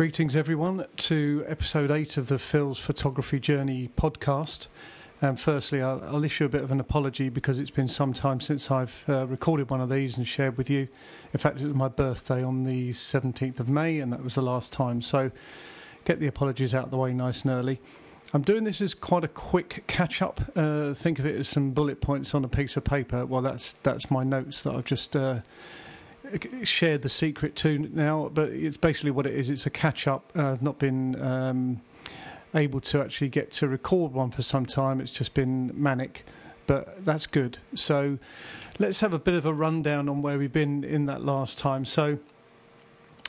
Greetings, 0.00 0.34
everyone, 0.34 0.86
to 0.96 1.44
episode 1.46 1.90
eight 1.90 2.16
of 2.16 2.28
the 2.28 2.38
Phil's 2.38 2.78
Photography 2.78 3.38
Journey 3.38 3.90
podcast. 3.98 4.68
And 5.20 5.38
firstly, 5.38 5.82
I'll, 5.82 6.02
I'll, 6.04 6.24
issue 6.24 6.46
a 6.46 6.48
bit 6.48 6.62
of 6.62 6.70
an 6.70 6.80
apology 6.80 7.28
because 7.28 7.58
it's 7.58 7.70
been 7.70 7.86
some 7.86 8.14
time 8.14 8.40
since 8.40 8.70
I've 8.70 9.04
uh, 9.10 9.26
recorded 9.26 9.68
one 9.68 9.82
of 9.82 9.90
these 9.90 10.16
and 10.16 10.26
shared 10.26 10.56
with 10.56 10.70
you. 10.70 10.88
In 11.34 11.38
fact, 11.38 11.60
it 11.60 11.66
was 11.66 11.74
my 11.74 11.88
birthday 11.88 12.42
on 12.42 12.64
the 12.64 12.92
17th 12.92 13.60
of 13.60 13.68
May, 13.68 14.00
and 14.00 14.10
that 14.10 14.24
was 14.24 14.36
the 14.36 14.40
last 14.40 14.72
time. 14.72 15.02
So, 15.02 15.30
get 16.06 16.18
the 16.18 16.28
apologies 16.28 16.74
out 16.74 16.84
of 16.84 16.90
the 16.90 16.96
way 16.96 17.12
nice 17.12 17.42
and 17.42 17.50
early. 17.50 17.78
I'm 18.32 18.40
doing 18.40 18.64
this 18.64 18.80
as 18.80 18.94
quite 18.94 19.24
a 19.24 19.28
quick 19.28 19.84
catch 19.86 20.22
up. 20.22 20.40
Uh, 20.56 20.94
think 20.94 21.18
of 21.18 21.26
it 21.26 21.38
as 21.38 21.46
some 21.46 21.72
bullet 21.72 22.00
points 22.00 22.34
on 22.34 22.42
a 22.46 22.48
piece 22.48 22.78
of 22.78 22.84
paper. 22.84 23.26
Well, 23.26 23.42
that's 23.42 23.74
that's 23.82 24.10
my 24.10 24.24
notes 24.24 24.62
that 24.62 24.74
I've 24.74 24.86
just 24.86 25.14
uh, 25.14 25.40
shared 26.62 27.02
the 27.02 27.08
secret 27.08 27.56
to 27.56 27.78
now. 27.92 28.30
But 28.32 28.50
it's 28.50 28.76
basically 28.76 29.10
what 29.10 29.26
it 29.26 29.34
is. 29.34 29.50
It's 29.50 29.66
a 29.66 29.70
catch 29.70 30.06
up. 30.06 30.32
Uh, 30.36 30.52
I've 30.52 30.62
not 30.62 30.78
been 30.78 31.20
um, 31.20 31.80
able 32.54 32.80
to 32.80 33.00
actually 33.00 33.28
get 33.28 33.50
to 33.52 33.68
record 33.68 34.12
one 34.12 34.30
for 34.30 34.42
some 34.42 34.66
time. 34.66 35.00
It's 35.00 35.12
just 35.12 35.34
been 35.34 35.72
manic, 35.74 36.24
but 36.66 37.04
that's 37.04 37.26
good. 37.26 37.58
So 37.74 38.18
let's 38.78 39.00
have 39.00 39.14
a 39.14 39.18
bit 39.18 39.34
of 39.34 39.46
a 39.46 39.52
rundown 39.52 40.08
on 40.08 40.22
where 40.22 40.38
we've 40.38 40.52
been 40.52 40.84
in 40.84 41.06
that 41.06 41.24
last 41.24 41.58
time. 41.58 41.84
So 41.84 42.18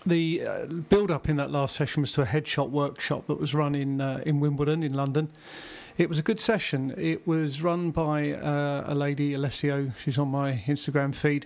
the 0.05 0.43
uh, 0.45 0.65
build 0.65 1.12
up 1.12 1.29
in 1.29 1.38
that 1.38 1.52
last 1.52 1.76
session 1.76 2.02
was 2.02 2.12
to 2.13 2.21
a 2.23 2.26
headshot 2.26 2.70
workshop 2.70 3.27
that 3.27 3.40
was 3.40 3.54
run 3.54 3.76
in 3.76 4.02
uh, 4.02 4.23
in 4.26 4.40
Wimbledon 4.40 4.84
in 4.84 4.93
London. 4.93 5.29
It 5.98 6.09
was 6.09 6.18
a 6.18 6.23
good 6.23 6.40
session. 6.40 6.93
It 6.98 7.27
was 7.27 7.62
run 7.62 7.91
by 7.91 8.31
uh, 8.31 8.85
a 8.88 8.95
lady, 8.95 9.34
Alessio. 9.34 9.91
She's 10.02 10.18
on 10.18 10.29
my 10.29 10.63
Instagram 10.65 11.13
feed, 11.13 11.45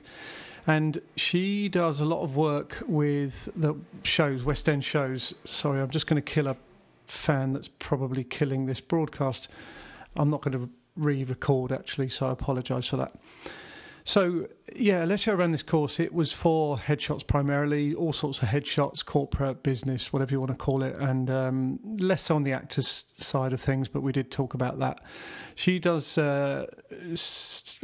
and 0.67 0.99
she 1.15 1.69
does 1.69 1.99
a 1.99 2.05
lot 2.05 2.23
of 2.23 2.35
work 2.35 2.83
with 2.87 3.49
the 3.55 3.75
shows, 4.03 4.43
West 4.43 4.67
End 4.67 4.83
shows. 4.83 5.35
Sorry, 5.45 5.81
I'm 5.81 5.89
just 5.89 6.07
going 6.07 6.21
to 6.21 6.33
kill 6.33 6.47
a 6.47 6.57
fan 7.05 7.53
that's 7.53 7.67
probably 7.67 8.23
killing 8.23 8.65
this 8.65 8.81
broadcast. 8.81 9.47
I'm 10.15 10.29
not 10.29 10.41
going 10.41 10.59
to 10.59 10.69
re-record 10.95 11.71
actually, 11.71 12.09
so 12.09 12.29
I 12.29 12.31
apologise 12.31 12.87
for 12.87 12.97
that. 12.97 13.13
So 14.07 14.47
yeah, 14.75 15.03
Alessio 15.03 15.35
ran 15.35 15.51
this 15.51 15.63
course. 15.63 15.99
It 15.99 16.13
was 16.13 16.31
for 16.31 16.77
headshots 16.77 17.25
primarily, 17.25 17.95
all 17.95 18.13
sorts 18.13 18.39
of 18.41 18.49
headshots, 18.49 19.03
corporate, 19.03 19.63
business, 19.63 20.13
whatever 20.13 20.31
you 20.31 20.39
want 20.39 20.51
to 20.51 20.57
call 20.57 20.83
it, 20.83 20.95
and 20.97 21.29
um, 21.31 21.79
less 21.97 22.29
on 22.29 22.43
the 22.43 22.53
actors 22.53 23.15
side 23.17 23.51
of 23.51 23.59
things. 23.59 23.89
But 23.89 24.01
we 24.01 24.11
did 24.11 24.31
talk 24.31 24.53
about 24.53 24.77
that. 24.79 25.01
She 25.55 25.79
does. 25.79 26.19
Uh, 26.19 26.67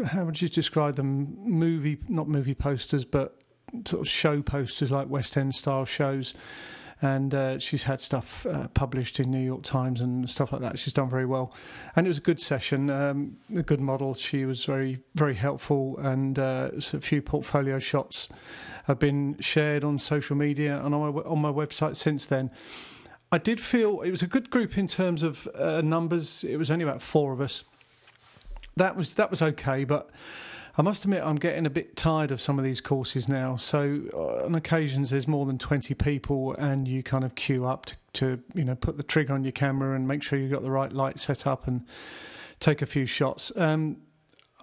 how 0.06 0.24
would 0.26 0.40
you 0.40 0.48
describe 0.48 0.96
them? 0.96 1.36
Movie, 1.40 1.98
not 2.08 2.28
movie 2.28 2.56
posters, 2.56 3.04
but 3.04 3.42
sort 3.86 4.02
of 4.02 4.08
show 4.08 4.44
posters 4.44 4.92
like 4.92 5.10
West 5.10 5.36
End 5.36 5.56
style 5.56 5.86
shows 5.86 6.36
and 7.02 7.34
uh, 7.34 7.60
she's 7.60 7.84
had 7.84 8.00
stuff 8.00 8.46
uh, 8.46 8.68
published 8.70 9.20
in 9.20 9.32
New 9.32 9.44
York 9.44 9.64
Times 9.64 10.02
and 10.02 10.30
stuff 10.30 10.52
like 10.52 10.62
that. 10.62 10.78
She's 10.78 10.94
done 10.94 11.10
very 11.10 11.26
well, 11.26 11.54
and 11.96 12.06
it 12.06 12.10
was 12.10 12.20
a 12.20 12.22
good 12.22 12.40
session, 12.40 12.90
um, 12.90 13.38
a 13.56 13.64
good 13.64 13.82
model. 13.82 14.14
She 14.14 14.46
was 14.46 14.66
very 14.66 15.00
very 15.16 15.36
helpful, 15.36 15.98
and 16.00 16.38
uh, 16.38 16.70
a 16.76 16.82
few 16.82 17.22
portfolio 17.22 17.80
shots 17.80 18.30
have 18.86 19.00
been 19.00 19.38
shared 19.40 19.84
on 19.84 20.00
social 20.00 20.36
media 20.36 20.84
and 20.84 20.94
on 20.94 21.14
my 21.14 21.22
on 21.22 21.40
my 21.40 21.52
website 21.52 21.96
since 21.96 22.26
then. 22.26 22.52
I 23.32 23.38
did 23.38 23.62
feel 23.62 24.02
it 24.02 24.12
was 24.12 24.22
a 24.22 24.28
good 24.28 24.50
group 24.50 24.78
in 24.78 24.88
terms 24.88 25.24
of 25.24 25.48
uh, 25.56 25.82
numbers. 25.82 26.44
It 26.44 26.58
was 26.58 26.70
only 26.70 26.84
about 26.84 27.02
four 27.02 27.32
of 27.32 27.42
us. 27.42 27.64
That 28.76 28.96
was 28.96 29.16
that 29.16 29.32
was 29.32 29.42
okay, 29.42 29.86
but 29.86 30.10
I 30.78 30.82
must 30.82 31.04
admit, 31.04 31.22
I'm 31.24 31.36
getting 31.36 31.66
a 31.66 31.70
bit 31.70 31.98
tired 31.98 32.32
of 32.32 32.40
some 32.40 32.58
of 32.58 32.64
these 32.64 32.80
courses 32.80 33.28
now. 33.28 33.58
So 33.58 34.02
uh, 34.14 34.46
on 34.46 34.56
occasions, 34.56 35.10
there's 35.10 35.28
more 35.28 35.46
than 35.46 35.58
20 35.58 35.94
people, 35.96 36.54
and 36.56 36.88
you 36.88 37.04
kind 37.04 37.24
of 37.24 37.36
queue 37.36 37.66
up 37.66 37.88
to, 37.88 37.96
to, 38.14 38.40
you 38.54 38.66
know 38.66 38.76
put 38.76 38.98
the 38.98 39.04
trigger 39.04 39.34
on 39.34 39.44
your 39.44 39.52
camera 39.52 39.96
and 39.96 40.08
make 40.08 40.24
sure 40.24 40.40
you've 40.40 40.52
got 40.52 40.64
the 40.64 40.72
right 40.72 40.92
light 40.92 41.20
set 41.20 41.46
up 41.46 41.68
and 41.68 41.86
take 42.60 42.82
a 42.82 42.86
few 42.86 43.06
shots. 43.06 43.52
Um, 43.58 43.98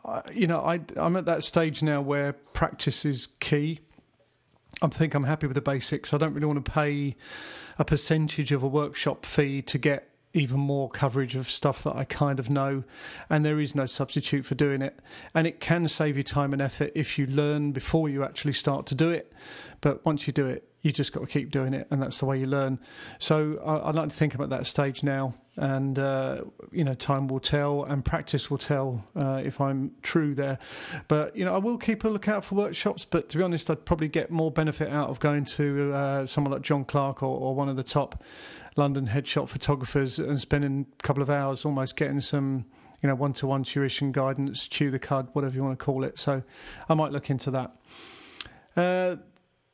I, 0.05 0.23
you 0.33 0.47
know, 0.47 0.61
I, 0.61 0.81
I'm 0.97 1.17
at 1.17 1.27
that 1.27 1.45
stage 1.45 1.83
now 1.83 2.01
where 2.01 2.33
practice 2.33 3.05
is 3.05 3.27
key. 3.41 3.81
I 4.81 4.87
think 4.87 5.15
I'm 5.15 5.25
happy 5.25 5.47
with 5.47 5.55
the 5.55 5.61
basics. 5.61 6.15
I 6.15 6.19
don't 6.19 6.35
really 6.35 6.47
want 6.47 6.65
to 6.65 6.71
pay 6.71 7.17
a 7.79 7.85
percentage 7.85 8.53
of 8.53 8.63
a 8.63 8.69
workshop 8.69 9.27
fee 9.27 9.63
to 9.63 9.79
get 9.79 10.08
even 10.35 10.61
more 10.61 10.91
coverage 10.91 11.35
of 11.35 11.49
stuff 11.49 11.83
that 11.85 11.97
I 11.97 12.05
kind 12.05 12.39
of 12.39 12.51
know, 12.51 12.85
and 13.31 13.45
there 13.45 13.61
is 13.61 13.75
no 13.75 13.87
substitute 13.87 14.45
for 14.45 14.55
doing 14.55 14.83
it. 14.83 14.99
And 15.35 15.47
it 15.47 15.61
can 15.61 15.89
save 15.89 16.17
you 16.17 16.23
time 16.23 16.53
and 16.53 16.61
effort 16.61 16.93
if 16.95 17.19
you 17.19 17.27
learn 17.27 17.73
before 17.73 18.09
you 18.09 18.23
actually 18.25 18.53
start 18.53 18.87
to 18.87 18.95
do 18.95 19.11
it. 19.11 19.33
But 19.81 20.05
once 20.05 20.27
you 20.27 20.33
do 20.33 20.47
it, 20.47 20.69
you 20.83 20.93
just 20.93 21.13
got 21.13 21.21
to 21.21 21.27
keep 21.27 21.51
doing 21.51 21.75
it, 21.75 21.87
and 21.91 22.01
that's 22.01 22.19
the 22.19 22.27
way 22.27 22.39
you 22.39 22.47
learn. 22.47 22.79
So 23.19 23.61
I, 23.65 23.87
would 23.87 23.97
like 23.97 24.11
to 24.11 24.15
think 24.15 24.35
about 24.35 24.51
that 24.51 24.67
stage 24.67 25.03
now, 25.03 25.35
and 25.57 25.99
uh, 25.99 26.43
you 26.71 26.85
know, 26.85 26.95
time 26.95 27.27
will 27.27 27.41
tell, 27.41 27.85
and 27.85 28.05
practice 28.05 28.49
will 28.51 28.59
tell 28.59 29.05
uh, 29.17 29.43
if 29.45 29.61
I'm 29.61 29.93
true 30.03 30.35
there. 30.35 30.59
But 31.09 31.37
you 31.37 31.45
know, 31.45 31.55
I 31.55 31.59
will 31.59 31.79
keep 31.79 32.05
a 32.05 32.09
lookout 32.09 32.45
for 32.45 32.55
workshops. 32.55 33.05
But 33.05 33.29
to 33.31 33.39
be 33.39 33.45
honest, 33.45 33.69
I'd 33.71 33.85
probably 33.85 34.09
get 34.09 34.31
more 34.31 34.53
benefit 34.53 34.89
out 34.91 35.11
of 35.11 35.19
going 35.19 35.45
to 35.47 35.93
uh, 35.93 36.27
someone 36.27 36.53
like 36.53 36.63
John 36.63 36.85
Clark 36.85 37.23
or, 37.23 37.39
or 37.39 37.55
one 37.55 37.69
of 37.69 37.77
the 37.77 37.83
top 37.83 38.23
London 38.77 39.09
headshot 39.09 39.49
photographers 39.49 40.21
and 40.21 40.41
spending 40.41 40.87
a 40.99 41.03
couple 41.03 41.23
of 41.23 41.31
hours 41.31 41.65
almost 41.65 41.97
getting 41.97 42.21
some 42.21 42.65
you 43.03 43.09
know 43.09 43.17
one 43.17 43.33
to 43.35 43.47
one 43.47 43.65
tuition 43.65 44.13
guidance, 44.13 44.69
chew 44.69 44.93
the 44.93 44.99
cud, 44.99 45.29
whatever 45.33 45.57
you 45.57 45.65
want 45.65 45.77
to 45.77 45.85
call 45.85 46.05
it. 46.05 46.19
So 46.19 46.43
I 46.89 46.95
might 46.95 47.11
look 47.11 47.31
into 47.31 47.51
that. 47.51 47.73
Uh, 48.77 49.17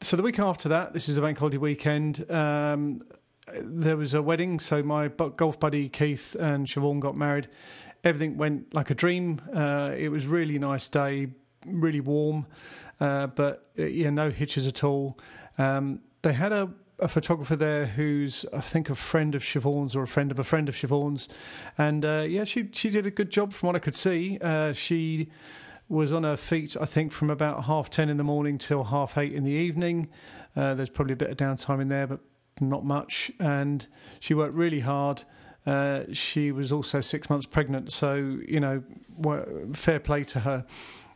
so 0.05 0.17
the 0.19 0.23
week 0.23 0.39
after 0.39 0.69
that, 0.69 0.93
this 0.93 1.09
is 1.09 1.17
a 1.17 1.23
bank 1.23 1.39
holiday 1.39 1.57
weekend. 1.57 2.31
Um, 2.31 3.01
there 3.55 3.97
was 3.97 4.13
a 4.13 4.21
wedding, 4.21 4.61
so 4.61 4.83
my 4.83 5.09
golf 5.09 5.59
buddy 5.59 5.89
Keith 5.89 6.37
and 6.39 6.67
Siobhan 6.67 7.01
got 7.01 7.17
married. 7.17 7.49
Everything 8.05 8.37
went 8.37 8.75
like 8.75 8.91
a 8.91 8.95
dream. 8.95 9.41
Uh, 9.55 9.93
it 9.97 10.11
was 10.11 10.27
really 10.27 10.59
nice 10.59 10.89
day, 10.89 11.29
really 11.67 12.01
warm, 12.01 12.47
uh, 13.01 13.29
but 13.29 13.71
uh, 13.79 13.85
yeah, 13.85 14.11
no 14.11 14.29
hitches 14.29 14.67
at 14.67 14.85
all. 14.85 15.19
Um, 15.57 16.01
they 16.23 16.35
had 16.35 16.53
a 16.53 16.71
a 17.01 17.09
photographer 17.09 17.57
there 17.57 17.87
who's 17.87 18.45
I 18.53 18.61
think 18.61 18.89
a 18.89 18.95
friend 18.95 19.35
of 19.35 19.43
Siobhan's 19.43 19.97
or 19.97 20.03
a 20.03 20.07
friend 20.07 20.31
of 20.31 20.39
a 20.39 20.45
friend 20.45 20.69
of 20.69 20.77
Siobhan's, 20.77 21.29
and 21.79 22.05
uh, 22.05 22.27
yeah, 22.29 22.45
she 22.45 22.69
she 22.73 22.91
did 22.91 23.07
a 23.07 23.11
good 23.11 23.31
job 23.31 23.55
from 23.55 23.69
what 23.69 23.77
I 23.77 23.79
could 23.79 23.97
see. 23.97 24.39
Uh, 24.41 24.75
she 24.75 25.31
was 25.89 26.13
on 26.13 26.25
her 26.25 26.37
feet 26.37 26.77
I 26.81 26.87
think 26.87 27.13
from 27.13 27.31
about 27.31 27.65
half 27.65 27.91
ten 27.91 28.09
in 28.09 28.17
the 28.17 28.25
morning 28.25 28.59
till 28.59 28.85
half 28.85 29.19
eight 29.19 29.33
in 29.33 29.45
the 29.45 29.53
evening. 29.53 30.09
Uh, 30.57 30.75
there's 30.75 30.91
probably 30.91 31.15
a 31.15 31.17
bit 31.17 31.31
of 31.31 31.37
downtime 31.37 31.81
in 31.81 31.89
there, 31.89 32.07
but 32.07 32.21
not 32.61 32.85
much. 32.85 33.31
And 33.41 33.87
she 34.21 34.35
worked 34.35 34.55
really 34.55 34.81
hard. 34.81 35.25
Uh, 35.67 36.03
she 36.13 36.53
was 36.53 36.71
also 36.71 37.01
six 37.01 37.31
months 37.31 37.47
pregnant, 37.47 37.93
so 37.93 38.39
you 38.47 38.61
know, 38.61 38.83
fair 39.73 39.99
play 39.99 40.25
to 40.25 40.41
her. 40.41 40.65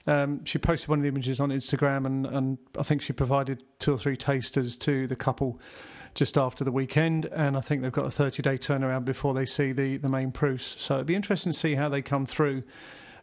Um, 0.07 0.43
she 0.47 0.57
posted 0.57 0.89
one 0.89 1.01
of 1.01 1.03
the 1.03 1.09
images 1.09 1.39
on 1.39 1.51
Instagram, 1.51 2.07
and, 2.07 2.27
and 2.27 2.59
I 2.79 2.83
think 2.83 3.03
she 3.03 3.13
provided 3.13 3.63
two 3.79 3.93
or 3.93 3.99
three 3.99 4.17
tasters 4.17 4.77
to 4.79 5.07
the 5.07 5.17
couple 5.17 5.61
just 6.15 6.39
after 6.39 6.65
the 6.65 6.73
weekend. 6.73 7.27
And 7.27 7.59
I 7.59 7.61
think 7.61 7.83
they've 7.83 7.93
got 7.93 8.07
a 8.07 8.11
30 8.11 8.43
day 8.43 8.57
turnaround 8.57 9.05
before 9.05 9.35
they 9.35 9.45
see 9.45 9.73
the, 9.73 9.99
the 9.99 10.09
main 10.09 10.33
proofs. 10.33 10.77
So 10.79 10.95
it'd 10.95 11.07
be 11.07 11.15
interesting 11.15 11.53
to 11.53 11.59
see 11.59 11.75
how 11.75 11.91
they 11.91 12.01
come 12.01 12.25
through. 12.25 12.63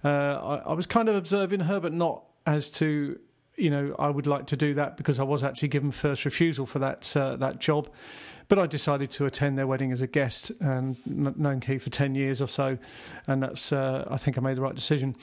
Uh, 0.06 0.62
I, 0.66 0.70
I 0.70 0.74
was 0.74 0.86
kind 0.86 1.10
of 1.10 1.16
observing 1.16 1.62
her, 1.62 1.80
but 1.80 1.92
not 1.92 2.24
as 2.46 2.70
to 2.72 3.20
you 3.58 3.70
know 3.70 3.96
I 3.98 4.10
would 4.10 4.28
like 4.28 4.48
to 4.48 4.58
do 4.58 4.74
that 4.76 4.98
because 4.98 5.20
I 5.20 5.24
was 5.24 5.44
actually 5.44 5.70
given 5.70 5.90
first 5.90 6.26
refusal 6.26 6.66
for 6.66 6.80
that 6.80 7.16
uh, 7.18 7.36
that 7.38 7.60
job. 7.60 7.90
But 8.48 8.60
I 8.60 8.68
decided 8.68 9.10
to 9.12 9.26
attend 9.26 9.58
their 9.58 9.66
wedding 9.66 9.92
as 9.92 10.02
a 10.02 10.08
guest 10.08 10.52
and 10.60 10.98
known 11.06 11.60
Keith 11.60 11.82
for 11.82 11.90
10 11.90 12.14
years 12.14 12.42
or 12.42 12.48
so. 12.48 12.78
And 13.26 13.42
that's, 13.42 13.72
uh, 13.72 14.08
I 14.10 14.18
think 14.18 14.38
I 14.38 14.42
made 14.42 14.58
the 14.58 14.62
right 14.62 14.76
decision. 14.76 15.16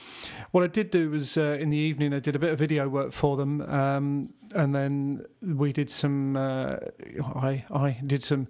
What 0.50 0.64
I 0.64 0.66
did 0.66 0.90
do 0.90 1.10
was 1.10 1.36
uh, 1.36 1.56
in 1.60 1.70
the 1.70 1.76
evening, 1.76 2.12
I 2.12 2.18
did 2.18 2.34
a 2.34 2.38
bit 2.40 2.50
of 2.50 2.58
video 2.58 2.88
work 2.88 3.12
for 3.12 3.36
them. 3.36 3.60
Um, 3.62 4.34
and 4.56 4.74
then 4.74 5.24
we 5.40 5.72
did 5.72 5.88
some, 5.88 6.36
uh, 6.36 6.78
I, 7.36 7.64
I 7.70 8.00
did 8.04 8.24
some 8.24 8.48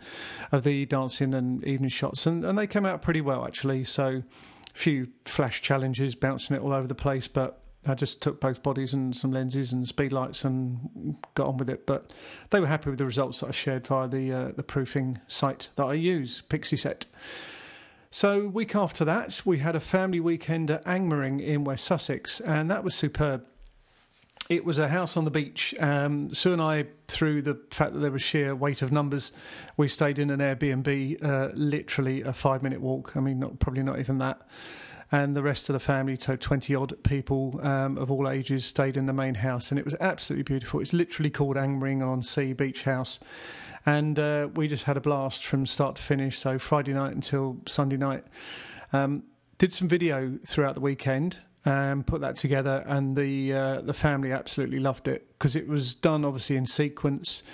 of 0.53 0.65
the 0.65 0.87
dancing 0.87 1.35
and 1.35 1.63
evening 1.65 1.91
shots. 1.91 2.25
And, 2.25 2.43
and 2.43 2.57
they 2.59 2.67
came 2.67 2.87
out 2.87 3.03
pretty 3.03 3.21
well, 3.21 3.45
actually. 3.45 3.85
So 3.85 4.23
few 4.73 5.09
flash 5.25 5.61
challenges, 5.63 6.15
bouncing 6.15 6.57
it 6.57 6.63
all 6.63 6.73
over 6.73 6.87
the 6.87 6.95
place. 6.95 7.29
But 7.29 7.61
I 7.87 7.95
just 7.95 8.23
took 8.23 8.41
both 8.41 8.63
bodies 8.63 8.93
and 8.93 9.15
some 9.15 9.33
lenses 9.33 9.73
and 9.73 9.87
speed 9.89 10.13
lights 10.13 10.45
and 10.45 11.17
got 11.35 11.49
on 11.49 11.57
with 11.57 11.69
it. 11.69 11.87
But 11.87 12.13
they 12.51 12.61
were 12.61 12.67
happy 12.67 12.91
with 12.91 12.99
the 12.99 13.07
results 13.07 13.41
that 13.41 13.49
I 13.49 13.53
shared 13.53 13.87
via 13.87 14.09
the 14.09 14.33
uh, 14.33 14.53
the 14.57 14.63
proofing 14.63 15.21
site 15.27 15.69
that 15.77 15.85
I 15.85 15.95
use, 15.95 16.43
Pixieset. 16.49 17.07
So 18.11 18.47
week 18.47 18.77
after 18.77 19.07
that, 19.07 19.41
we 19.47 19.59
had 19.59 19.75
a 19.75 19.81
family 19.81 20.21
weekend 20.21 20.71
at 20.71 20.85
Angmering 20.85 21.41
in 21.41 21.65
West 21.65 21.85
Sussex, 21.87 22.41
and 22.41 22.71
that 22.71 22.85
was 22.85 22.95
superb. 22.95 23.47
It 24.49 24.65
was 24.65 24.79
a 24.79 24.89
house 24.89 25.17
on 25.17 25.25
the 25.25 25.31
beach. 25.31 25.75
Um, 25.79 26.35
Sue 26.35 26.53
and 26.53 26.61
I, 26.61 26.87
through 27.09 27.43
the 27.43 27.59
fact 27.71 27.95
that 27.95 28.01
there 28.01 28.11
was 28.11 28.23
sheer 28.23 28.55
weight 28.55 28.83
of 28.83 28.93
numbers, 28.93 29.33
we 29.77 29.89
stayed 29.89 30.19
in 30.19 30.31
an 30.31 30.41
Airbnb, 30.41 31.25
uh, 31.25 31.51
literally 31.55 32.23
a 32.23 32.33
five 32.33 32.63
minute 32.63 32.81
walk. 32.81 33.17
I 33.17 33.21
mean, 33.21 33.39
not, 33.39 33.59
probably 33.61 33.83
not 33.83 33.99
even 33.99 34.19
that 34.19 34.43
and 35.13 35.37
the 35.37 35.43
rest 35.43 35.69
of 35.69 35.75
the 35.75 35.79
family, 35.79 36.17
so 36.19 36.37
20 36.37 36.75
odd 36.75 36.95
people 37.05 37.61
um, 37.63 37.99
of 37.99 38.11
all 38.11 38.29
ages, 38.29 38.65
stayed 38.65 38.97
in 38.97 39.05
the 39.05 39.13
main 39.13 39.35
house, 39.35 39.71
and 39.71 39.79
it 39.79 39.85
was 39.85 39.95
absolutely 40.01 40.43
beautiful. 40.43 40.81
It's 40.81 40.95
literally 40.95 41.29
called 41.29 41.57
Angmering 41.57 42.03
on 42.03 42.23
Sea 42.23 42.55
Beach 42.55 42.85
House, 42.85 43.21
and 43.85 44.19
uh, 44.19 44.49
we 44.55 44.69
just 44.69 44.85
had 44.85 44.97
a 44.97 45.03
blast 45.03 45.45
from 45.45 45.67
start 45.67 45.97
to 45.97 46.03
finish. 46.03 46.39
So 46.39 46.59
Friday 46.59 46.95
night 46.95 47.15
until 47.15 47.59
Sunday 47.69 47.99
night. 47.99 48.25
Um, 48.95 49.25
did 49.59 49.73
some 49.73 49.87
video 49.87 50.39
throughout 50.47 50.75
the 50.75 50.81
weekend. 50.81 51.39
Um, 51.65 52.03
put 52.03 52.21
that 52.23 52.35
together, 52.35 52.83
and 52.87 53.15
the 53.17 53.53
uh, 53.53 53.81
the 53.83 53.95
family 53.95 54.33
absolutely 54.33 54.81
loved 54.81 55.07
it 55.07 55.29
because 55.39 55.55
it 55.55 55.69
was 55.69 55.95
done 55.95 56.25
obviously 56.25 56.57
in 56.57 56.67
sequence 56.67 57.45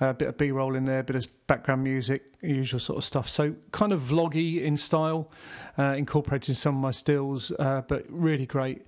a 0.00 0.14
bit 0.14 0.28
of 0.28 0.36
B 0.36 0.50
roll 0.50 0.76
in 0.76 0.84
there, 0.84 1.00
a 1.00 1.04
bit 1.04 1.16
of 1.16 1.26
background 1.46 1.82
music, 1.82 2.22
usual 2.42 2.80
sort 2.80 2.98
of 2.98 3.04
stuff. 3.04 3.28
So 3.28 3.54
kind 3.72 3.92
of 3.92 4.02
vloggy 4.02 4.62
in 4.62 4.76
style, 4.76 5.30
uh, 5.78 5.94
incorporating 5.96 6.54
some 6.54 6.76
of 6.76 6.82
my 6.82 6.90
stills, 6.90 7.50
uh, 7.58 7.82
but 7.88 8.04
really 8.08 8.46
great. 8.46 8.82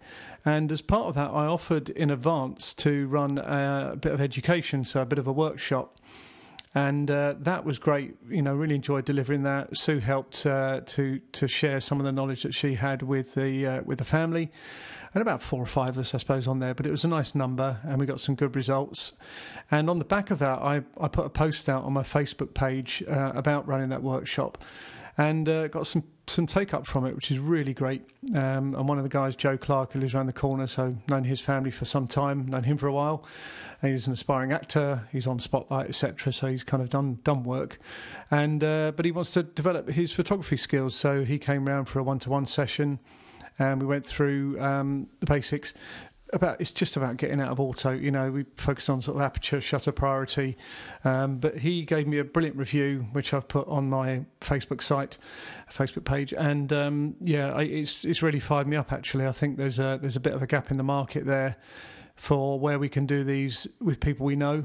And 0.44 0.70
as 0.70 0.82
part 0.82 1.06
of 1.06 1.14
that, 1.14 1.30
I 1.30 1.46
offered 1.46 1.88
in 1.90 2.10
advance 2.10 2.74
to 2.74 3.06
run 3.08 3.38
a, 3.38 3.90
a 3.92 3.96
bit 3.96 4.12
of 4.12 4.20
education, 4.20 4.84
so 4.84 5.00
a 5.00 5.06
bit 5.06 5.18
of 5.18 5.26
a 5.26 5.32
workshop 5.32 5.97
and 6.74 7.10
uh, 7.10 7.34
that 7.38 7.64
was 7.64 7.78
great. 7.78 8.16
You 8.28 8.42
know, 8.42 8.54
really 8.54 8.74
enjoyed 8.74 9.04
delivering 9.04 9.42
that. 9.44 9.76
Sue 9.76 9.98
helped 9.98 10.44
uh, 10.46 10.80
to 10.86 11.18
to 11.32 11.48
share 11.48 11.80
some 11.80 11.98
of 11.98 12.04
the 12.04 12.12
knowledge 12.12 12.42
that 12.42 12.54
she 12.54 12.74
had 12.74 13.02
with 13.02 13.34
the 13.34 13.66
uh, 13.66 13.82
with 13.82 13.98
the 13.98 14.04
family, 14.04 14.50
and 15.14 15.22
about 15.22 15.42
four 15.42 15.62
or 15.62 15.66
five 15.66 15.90
of 15.90 15.98
us, 15.98 16.14
I 16.14 16.18
suppose, 16.18 16.46
on 16.46 16.58
there. 16.58 16.74
But 16.74 16.86
it 16.86 16.90
was 16.90 17.04
a 17.04 17.08
nice 17.08 17.34
number, 17.34 17.78
and 17.84 17.98
we 17.98 18.06
got 18.06 18.20
some 18.20 18.34
good 18.34 18.54
results. 18.54 19.14
And 19.70 19.88
on 19.88 19.98
the 19.98 20.04
back 20.04 20.30
of 20.30 20.38
that, 20.40 20.58
I 20.58 20.82
I 21.00 21.08
put 21.08 21.24
a 21.24 21.30
post 21.30 21.68
out 21.68 21.84
on 21.84 21.92
my 21.92 22.02
Facebook 22.02 22.54
page 22.54 23.02
uh, 23.08 23.32
about 23.34 23.66
running 23.66 23.88
that 23.88 24.02
workshop, 24.02 24.62
and 25.16 25.48
uh, 25.48 25.68
got 25.68 25.86
some 25.86 26.04
some 26.28 26.46
take 26.46 26.74
up 26.74 26.86
from 26.86 27.06
it, 27.06 27.14
which 27.14 27.30
is 27.30 27.38
really 27.38 27.74
great. 27.74 28.02
Um, 28.34 28.74
and 28.74 28.88
one 28.88 28.98
of 28.98 29.04
the 29.04 29.10
guys, 29.10 29.36
Joe 29.36 29.56
Clark, 29.56 29.92
who 29.92 30.00
lives 30.00 30.14
around 30.14 30.26
the 30.26 30.32
corner, 30.32 30.66
so 30.66 30.96
known 31.08 31.24
his 31.24 31.40
family 31.40 31.70
for 31.70 31.84
some 31.84 32.06
time, 32.06 32.46
known 32.46 32.64
him 32.64 32.76
for 32.76 32.86
a 32.86 32.92
while. 32.92 33.24
And 33.82 33.92
he's 33.92 34.06
an 34.06 34.12
aspiring 34.12 34.52
actor. 34.52 35.08
He's 35.12 35.26
on 35.26 35.38
Spotlight, 35.38 35.88
etc. 35.88 36.32
So 36.32 36.48
he's 36.48 36.64
kind 36.64 36.82
of 36.82 36.90
done 36.90 37.18
done 37.24 37.44
work, 37.44 37.78
and 38.30 38.62
uh, 38.62 38.92
but 38.96 39.04
he 39.04 39.12
wants 39.12 39.30
to 39.32 39.42
develop 39.42 39.88
his 39.88 40.12
photography 40.12 40.56
skills. 40.56 40.94
So 40.94 41.24
he 41.24 41.38
came 41.38 41.64
round 41.64 41.88
for 41.88 41.98
a 41.98 42.02
one 42.02 42.18
to 42.20 42.30
one 42.30 42.46
session, 42.46 42.98
and 43.58 43.80
we 43.80 43.86
went 43.86 44.04
through 44.04 44.60
um, 44.60 45.06
the 45.20 45.26
basics 45.26 45.74
about 46.32 46.60
it's 46.60 46.72
just 46.72 46.96
about 46.96 47.16
getting 47.16 47.40
out 47.40 47.48
of 47.48 47.60
auto. 47.60 47.90
You 47.92 48.10
know, 48.10 48.30
we 48.30 48.44
focus 48.56 48.88
on 48.88 49.00
sort 49.02 49.16
of 49.16 49.22
aperture, 49.22 49.60
shutter 49.60 49.92
priority. 49.92 50.56
Um, 51.04 51.38
but 51.38 51.58
he 51.58 51.84
gave 51.84 52.06
me 52.06 52.18
a 52.18 52.24
brilliant 52.24 52.56
review, 52.56 53.06
which 53.12 53.32
I've 53.32 53.48
put 53.48 53.66
on 53.68 53.88
my 53.88 54.24
Facebook 54.40 54.82
site, 54.82 55.18
Facebook 55.70 56.04
page, 56.04 56.32
and 56.32 56.72
um, 56.72 57.16
yeah, 57.20 57.52
I, 57.52 57.62
it's 57.62 58.04
it's 58.04 58.22
really 58.22 58.40
fired 58.40 58.66
me 58.66 58.76
up. 58.76 58.92
Actually, 58.92 59.26
I 59.26 59.32
think 59.32 59.56
there's 59.56 59.78
a 59.78 59.98
there's 60.00 60.16
a 60.16 60.20
bit 60.20 60.34
of 60.34 60.42
a 60.42 60.46
gap 60.46 60.70
in 60.70 60.76
the 60.76 60.82
market 60.82 61.24
there 61.24 61.56
for 62.16 62.58
where 62.58 62.78
we 62.78 62.88
can 62.88 63.06
do 63.06 63.22
these 63.22 63.68
with 63.80 64.00
people 64.00 64.26
we 64.26 64.34
know. 64.34 64.64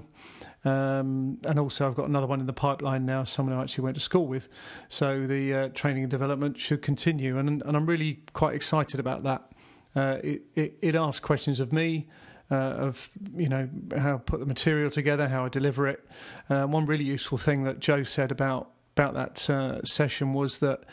Um, 0.66 1.40
and 1.46 1.60
also, 1.60 1.88
I've 1.88 1.96
got 1.96 2.08
another 2.08 2.26
one 2.26 2.40
in 2.40 2.46
the 2.46 2.54
pipeline 2.54 3.06
now, 3.06 3.26
someone 3.26 3.56
I 3.56 3.62
actually 3.62 3.84
went 3.84 3.96
to 3.96 4.02
school 4.02 4.28
with. 4.28 4.48
So 4.88 5.28
the 5.28 5.54
uh, 5.54 5.68
training 5.70 6.04
and 6.04 6.12
development 6.12 6.58
should 6.58 6.82
continue, 6.82 7.38
and 7.38 7.62
and 7.62 7.78
I'm 7.78 7.86
really 7.86 8.22
quite 8.34 8.56
excited 8.56 9.00
about 9.00 9.24
that. 9.24 9.53
Uh, 9.96 10.18
it, 10.24 10.42
it, 10.56 10.78
it 10.82 10.96
asks 10.96 11.20
questions 11.20 11.60
of 11.60 11.72
me. 11.74 12.08
Uh, 12.52 12.56
of 12.56 13.10
you 13.36 13.48
know 13.48 13.68
how 13.98 14.16
I 14.16 14.18
put 14.18 14.40
the 14.40 14.46
material 14.46 14.92
together, 14.92 15.28
how 15.28 15.46
I 15.46 15.50
deliver 15.50 15.88
it. 15.88 16.06
Uh, 16.50 16.66
one 16.66 16.86
really 16.86 17.06
useful 17.06 17.38
thing 17.38 17.64
that 17.64 17.80
Joe 17.80 18.04
said 18.04 18.32
about 18.32 18.70
about 18.96 19.14
that 19.16 19.50
uh, 19.50 19.84
session 19.84 20.34
was 20.34 20.60
that 20.60 20.84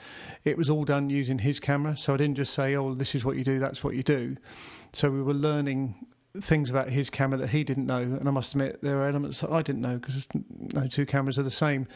it 0.44 0.56
was 0.56 0.70
all 0.70 0.84
done 0.84 1.10
using 1.10 1.38
his 1.38 1.60
camera. 1.60 1.96
So 1.96 2.14
I 2.14 2.16
didn't 2.16 2.36
just 2.36 2.54
say, 2.54 2.76
"Oh, 2.76 2.94
this 2.94 3.14
is 3.14 3.24
what 3.24 3.36
you 3.36 3.44
do, 3.44 3.58
that's 3.58 3.84
what 3.84 3.94
you 3.94 4.02
do." 4.02 4.36
So 4.92 5.10
we 5.10 5.22
were 5.22 5.34
learning 5.34 6.06
things 6.40 6.70
about 6.70 6.88
his 6.88 7.10
camera 7.10 7.38
that 7.38 7.50
he 7.50 7.64
didn't 7.64 7.86
know, 7.86 7.98
and 7.98 8.26
I 8.26 8.30
must 8.30 8.52
admit 8.52 8.80
there 8.82 8.98
are 9.02 9.08
elements 9.08 9.40
that 9.40 9.50
I 9.50 9.62
didn't 9.62 9.82
know 9.82 9.98
because 9.98 10.28
no 10.72 10.86
two 10.86 11.04
cameras 11.04 11.38
are 11.38 11.42
the 11.42 11.50
same 11.50 11.88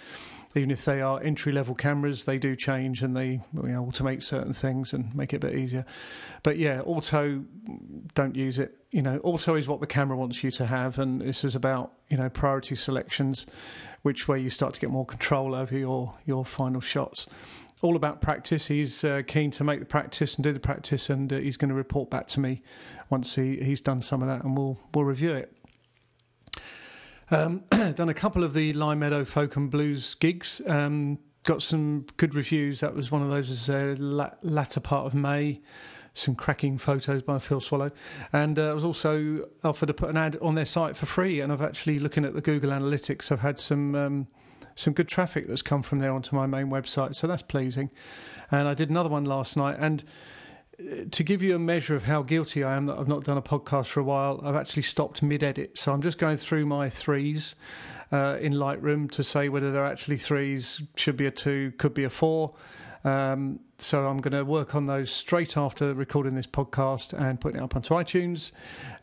even 0.57 0.71
if 0.71 0.85
they 0.85 1.01
are 1.01 1.21
entry 1.23 1.53
level 1.53 1.75
cameras, 1.75 2.25
they 2.25 2.39
do 2.39 2.55
change 2.55 3.03
and 3.03 3.17
they 3.17 3.41
you 3.53 3.63
know, 3.63 3.85
automate 3.85 4.23
certain 4.23 4.55
things 4.55 4.93
and 4.93 5.15
make 5.15 5.33
it 5.33 5.37
a 5.37 5.47
bit 5.47 5.57
easier. 5.57 5.85
But 6.43 6.59
yeah, 6.59 6.81
auto, 6.83 7.43
don't 8.15 8.37
use 8.37 8.59
it. 8.59 8.77
You 8.91 9.03
know, 9.03 9.19
auto 9.25 9.57
is 9.57 9.67
what 9.67 9.81
the 9.81 9.87
camera 9.87 10.17
wants 10.17 10.45
you 10.45 10.53
to 10.53 10.67
have, 10.67 10.99
and 11.01 11.21
this 11.21 11.43
is 11.45 11.57
about 11.57 11.93
you 12.09 12.17
know 12.17 12.29
priority 12.29 12.77
selections, 12.77 13.47
which 14.03 14.29
way 14.29 14.39
you 14.39 14.51
start 14.51 14.75
to 14.75 14.81
get 14.81 14.91
more 14.91 15.07
control 15.07 15.55
over 15.55 15.77
your 15.77 16.15
your 16.25 16.45
final 16.45 16.81
shots. 16.81 17.27
All 17.83 17.97
about 17.97 18.21
practice. 18.21 18.69
He's 18.69 19.03
uh, 19.05 19.23
keen 19.27 19.51
to 19.53 19.65
make 19.65 19.81
the 19.81 19.87
practice 19.87 20.37
and 20.37 20.45
do 20.45 20.53
the 20.53 20.61
practice, 20.61 21.11
and 21.11 21.33
uh, 21.33 21.39
he's 21.39 21.57
going 21.57 21.71
to 21.71 21.75
report 21.75 22.09
back 22.09 22.29
to 22.29 22.41
me 22.41 22.63
once 23.11 23.35
he, 23.35 23.57
he's 23.57 23.81
done 23.81 24.01
some 24.01 24.23
of 24.23 24.29
that, 24.29 24.45
and 24.45 24.57
we'll 24.57 24.79
we'll 24.95 25.05
review 25.05 25.33
it. 25.33 25.54
Um, 27.31 27.65
done 27.95 28.09
a 28.09 28.15
couple 28.15 28.45
of 28.45 28.55
the 28.55 28.73
Lime 28.73 29.01
Meadow 29.01 29.25
Folk 29.25 29.57
and 29.57 29.71
Blues 29.71 30.15
gigs. 30.15 30.61
Um, 30.67 31.19
got 31.45 31.63
some 31.63 32.07
good 32.17 32.35
reviews. 32.35 32.81
That 32.81 32.95
was 32.95 33.11
one 33.11 33.23
of 33.23 33.31
those 33.31 33.51
as 33.51 33.69
a 33.69 33.95
la- 34.01 34.33
latter 34.43 34.81
part 34.81 35.07
of 35.07 35.15
May. 35.15 35.61
Some 36.17 36.37
cracking 36.37 36.79
photos 36.79 37.23
by 37.23 37.41
Phil 37.41 37.61
Swallow, 37.61 37.91
and 38.33 38.57
uh, 38.57 38.71
I 38.71 38.73
was 38.73 38.85
also 38.85 39.49
offered 39.65 39.87
to 39.87 39.95
put 39.95 40.11
an 40.11 40.17
ad 40.17 40.39
on 40.41 40.55
their 40.55 40.65
site 40.65 40.97
for 40.97 41.07
free. 41.07 41.41
And 41.41 41.53
I've 41.53 41.61
actually 41.61 41.99
looking 41.99 42.25
at 42.25 42.35
the 42.35 42.41
Google 42.41 42.71
Analytics, 42.71 43.33
I've 43.33 43.41
had 43.41 43.59
some 43.59 43.97
um, 43.97 44.29
some 44.77 44.93
good 44.93 45.09
traffic 45.09 45.49
that's 45.49 45.61
come 45.61 45.83
from 45.83 45.99
there 45.99 46.13
onto 46.13 46.37
my 46.37 46.47
main 46.47 46.69
website, 46.69 47.17
so 47.17 47.27
that's 47.27 47.43
pleasing. 47.43 47.91
And 48.53 48.69
I 48.69 48.75
did 48.75 48.91
another 48.91 49.09
one 49.09 49.25
last 49.25 49.57
night, 49.57 49.77
and 49.81 50.05
to 51.11 51.23
give 51.23 51.43
you 51.43 51.55
a 51.55 51.59
measure 51.59 51.95
of 51.95 52.05
how 52.05 52.23
guilty 52.23 52.65
I 52.65 52.77
am 52.77 52.87
that 52.87 52.99
I've 52.99 53.09
not 53.09 53.25
done 53.25 53.39
a 53.39 53.43
podcast 53.43 53.87
for 53.87 54.01
a 54.01 54.05
while, 54.05 54.41
I've 54.45 54.57
actually 54.57 54.83
stopped 54.83 55.23
mid 55.23 55.43
edit. 55.43 55.79
So 55.79 55.93
I'm 55.93 56.03
just 56.03 56.19
going 56.19 56.37
through 56.37 56.67
my 56.67 56.89
threes 56.89 57.55
uh, 58.13 58.39
in 58.41 58.55
Lightroom 58.55 59.11
to 59.13 59.25
say 59.25 59.49
whether 59.49 59.73
they're 59.73 59.85
actually 59.85 60.17
threes, 60.17 60.83
should 60.97 61.17
be 61.17 61.27
a 61.27 61.31
two, 61.31 61.73
could 61.79 61.95
be 61.95 62.05
a 62.05 62.11
four. 62.11 62.55
Um, 63.05 63.61
so 63.79 64.07
I'm 64.07 64.19
going 64.19 64.33
to 64.33 64.45
work 64.45 64.75
on 64.75 64.87
those 64.87 65.11
straight 65.11 65.57
after 65.57 65.93
recording 65.93 66.35
this 66.35 66.47
podcast 66.47 67.13
and 67.13 67.41
putting 67.41 67.61
it 67.61 67.65
up 67.65 67.77
onto 67.77 67.95
iTunes. 67.95 68.53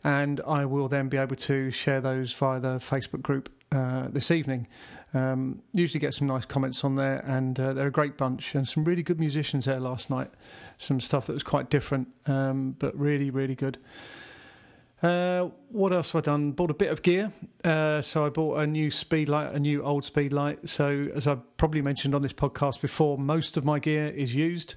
And 0.02 0.40
I 0.46 0.64
will 0.64 0.88
then 0.88 1.08
be 1.08 1.18
able 1.18 1.36
to 1.36 1.70
share 1.70 2.00
those 2.00 2.32
via 2.32 2.58
the 2.58 2.76
Facebook 2.76 3.22
group 3.22 3.48
uh, 3.72 4.08
this 4.08 4.30
evening. 4.30 4.66
Um, 5.14 5.62
usually 5.72 6.00
get 6.00 6.14
some 6.14 6.26
nice 6.26 6.44
comments 6.44 6.84
on 6.84 6.96
there, 6.96 7.22
and 7.26 7.58
uh, 7.58 7.72
they're 7.72 7.88
a 7.88 7.92
great 7.92 8.16
bunch 8.16 8.54
and 8.54 8.66
some 8.66 8.84
really 8.84 9.02
good 9.02 9.18
musicians 9.18 9.64
there 9.64 9.80
last 9.80 10.10
night. 10.10 10.30
Some 10.78 11.00
stuff 11.00 11.26
that 11.26 11.32
was 11.32 11.42
quite 11.42 11.70
different, 11.70 12.08
um, 12.26 12.76
but 12.78 12.98
really, 12.98 13.30
really 13.30 13.54
good. 13.54 13.78
Uh, 15.02 15.48
what 15.70 15.92
else 15.92 16.12
have 16.12 16.22
I 16.22 16.30
done? 16.30 16.52
Bought 16.52 16.70
a 16.70 16.74
bit 16.74 16.92
of 16.92 17.02
gear. 17.02 17.32
Uh, 17.64 18.00
so 18.02 18.24
I 18.24 18.28
bought 18.28 18.60
a 18.60 18.66
new 18.66 18.90
speed 18.90 19.28
light, 19.28 19.52
a 19.52 19.58
new 19.58 19.82
old 19.82 20.04
speed 20.04 20.32
light. 20.32 20.68
So 20.68 21.08
as 21.14 21.26
I 21.26 21.36
probably 21.56 21.82
mentioned 21.82 22.14
on 22.14 22.22
this 22.22 22.32
podcast 22.32 22.80
before, 22.80 23.18
most 23.18 23.56
of 23.56 23.64
my 23.64 23.80
gear 23.80 24.08
is 24.08 24.34
used, 24.34 24.76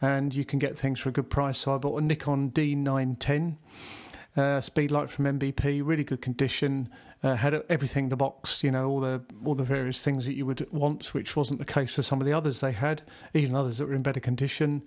and 0.00 0.34
you 0.34 0.44
can 0.44 0.58
get 0.58 0.78
things 0.78 0.98
for 0.98 1.10
a 1.10 1.12
good 1.12 1.28
price. 1.28 1.58
So 1.58 1.74
I 1.74 1.78
bought 1.78 2.00
a 2.00 2.04
Nikon 2.04 2.50
D910 2.52 3.56
uh, 4.36 4.60
speed 4.60 4.90
light 4.90 5.08
from 5.08 5.24
MBP, 5.24 5.80
really 5.84 6.04
good 6.04 6.20
condition. 6.20 6.90
Uh, 7.22 7.34
had 7.34 7.54
everything 7.70 8.08
the 8.08 8.16
box, 8.16 8.62
you 8.62 8.70
know, 8.70 8.88
all 8.88 9.00
the 9.00 9.22
all 9.44 9.54
the 9.54 9.64
various 9.64 10.02
things 10.02 10.26
that 10.26 10.34
you 10.34 10.44
would 10.44 10.70
want, 10.72 11.14
which 11.14 11.34
wasn't 11.34 11.58
the 11.58 11.64
case 11.64 11.94
for 11.94 12.02
some 12.02 12.20
of 12.20 12.26
the 12.26 12.32
others 12.32 12.60
they 12.60 12.72
had, 12.72 13.02
even 13.34 13.56
others 13.56 13.78
that 13.78 13.88
were 13.88 13.94
in 13.94 14.02
better 14.02 14.20
condition. 14.20 14.82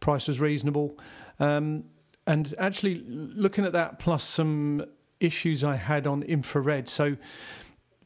Price 0.00 0.26
was 0.26 0.40
reasonable, 0.40 0.98
um, 1.38 1.84
and 2.26 2.52
actually 2.58 3.04
looking 3.06 3.64
at 3.64 3.72
that 3.72 3.98
plus 3.98 4.24
some 4.24 4.84
issues 5.20 5.62
I 5.62 5.76
had 5.76 6.06
on 6.06 6.22
infrared. 6.24 6.88
So, 6.88 7.16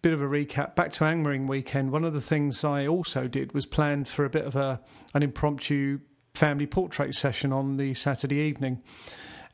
bit 0.03 0.12
of 0.12 0.21
a 0.21 0.26
recap. 0.26 0.75
Back 0.75 0.91
to 0.93 1.05
Angmering 1.05 1.49
weekend. 1.49 1.91
One 1.91 2.05
of 2.05 2.12
the 2.12 2.21
things 2.21 2.62
I 2.62 2.87
also 2.87 3.26
did 3.26 3.53
was 3.55 3.64
planned 3.64 4.07
for 4.07 4.26
a 4.26 4.31
bit 4.31 4.45
of 4.45 4.55
a 4.55 4.81
an 5.14 5.23
impromptu 5.23 6.00
family 6.35 6.67
portrait 6.67 7.14
session 7.14 7.53
on 7.53 7.79
the 7.79 7.95
Saturday 7.95 8.37
evening, 8.37 8.83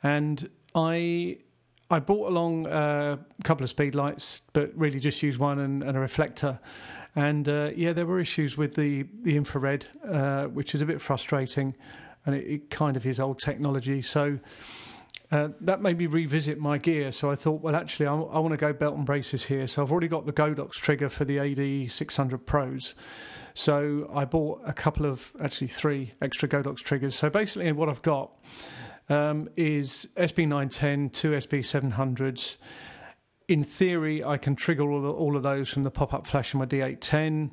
and 0.02 0.50
I 0.74 1.38
I 1.90 1.98
brought 1.98 2.28
along 2.28 2.66
a 2.66 3.18
couple 3.42 3.64
of 3.64 3.70
speed 3.70 3.94
lights, 3.94 4.42
but 4.52 4.70
really 4.76 5.00
just 5.00 5.22
used 5.22 5.40
one 5.40 5.58
and, 5.58 5.82
and 5.82 5.96
a 5.96 6.00
reflector. 6.00 6.60
And 7.16 7.48
uh, 7.48 7.70
yeah, 7.74 7.92
there 7.92 8.06
were 8.06 8.20
issues 8.20 8.56
with 8.56 8.74
the 8.74 9.06
the 9.22 9.36
infrared, 9.36 9.86
uh, 10.08 10.44
which 10.46 10.74
is 10.74 10.82
a 10.82 10.86
bit 10.86 11.00
frustrating, 11.00 11.74
and 12.24 12.36
it, 12.36 12.46
it 12.46 12.70
kind 12.70 12.96
of 12.96 13.06
is 13.06 13.20
old 13.20 13.38
technology. 13.38 14.02
So. 14.02 14.38
Uh, 15.32 15.50
that 15.60 15.80
made 15.80 15.96
me 15.96 16.06
revisit 16.06 16.58
my 16.58 16.76
gear. 16.76 17.12
So 17.12 17.30
I 17.30 17.36
thought, 17.36 17.60
well, 17.60 17.76
actually, 17.76 18.06
I, 18.06 18.14
I 18.14 18.40
want 18.40 18.50
to 18.50 18.56
go 18.56 18.72
belt 18.72 18.96
and 18.96 19.06
braces 19.06 19.44
here. 19.44 19.68
So 19.68 19.80
I've 19.80 19.92
already 19.92 20.08
got 20.08 20.26
the 20.26 20.32
Godox 20.32 20.72
trigger 20.72 21.08
for 21.08 21.24
the 21.24 21.38
AD 21.38 21.88
600 21.88 22.46
Pros. 22.46 22.96
So 23.54 24.10
I 24.12 24.24
bought 24.24 24.60
a 24.66 24.72
couple 24.72 25.06
of, 25.06 25.30
actually, 25.40 25.68
three 25.68 26.14
extra 26.20 26.48
Godox 26.48 26.78
triggers. 26.78 27.14
So 27.14 27.30
basically, 27.30 27.70
what 27.70 27.88
I've 27.88 28.02
got 28.02 28.32
um, 29.10 29.48
is 29.56 30.08
SB910, 30.16 31.12
two 31.12 31.32
SB700s. 31.32 32.56
In 33.48 33.64
theory, 33.64 34.24
I 34.24 34.36
can 34.38 34.54
trigger 34.54 34.90
all 34.90 35.04
of, 35.04 35.16
all 35.16 35.36
of 35.36 35.42
those 35.42 35.68
from 35.68 35.82
the 35.82 35.90
pop 35.90 36.14
up 36.14 36.26
flash 36.26 36.54
in 36.54 36.60
my 36.60 36.66
D810, 36.66 37.50